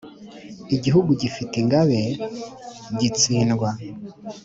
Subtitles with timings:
[0.75, 2.01] igihugu gifite ingabe,
[2.99, 3.69] gitsindwa